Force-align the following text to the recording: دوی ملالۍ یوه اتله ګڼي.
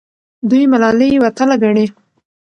دوی 0.49 0.63
ملالۍ 0.71 1.09
یوه 1.11 1.27
اتله 1.29 1.55
ګڼي. 1.63 1.85